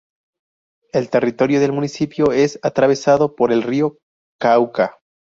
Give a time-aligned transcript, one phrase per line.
[0.93, 3.99] El territorio del municipio es atravesado por el río
[4.39, 4.97] Cauca.